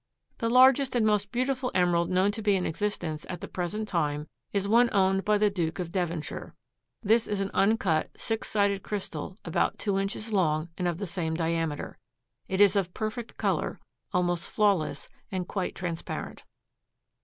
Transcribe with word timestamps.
The 0.39 0.49
largest 0.49 0.95
and 0.95 1.05
most 1.05 1.31
beautiful 1.31 1.71
emerald 1.75 2.09
known 2.09 2.31
to 2.31 2.41
be 2.41 2.55
in 2.55 2.65
existence 2.65 3.23
at 3.29 3.39
the 3.39 3.47
present 3.47 3.87
time 3.87 4.27
is 4.51 4.67
one 4.67 4.89
owned 4.91 5.23
by 5.23 5.37
the 5.37 5.51
Duke 5.51 5.77
of 5.77 5.91
Devonshire. 5.91 6.55
This 7.03 7.27
is 7.27 7.39
an 7.39 7.51
uncut 7.53 8.09
six 8.17 8.49
sided 8.49 8.81
crystal 8.81 9.37
about 9.45 9.77
two 9.77 9.99
inches 9.99 10.33
long 10.33 10.69
and 10.75 10.87
of 10.87 10.97
the 10.97 11.05
same 11.05 11.35
diameter. 11.35 11.99
It 12.47 12.59
is 12.59 12.75
of 12.75 12.95
perfect 12.95 13.37
color, 13.37 13.79
almost 14.11 14.49
flawless 14.49 15.07
and 15.31 15.47
quite 15.47 15.75
transparent. 15.75 16.45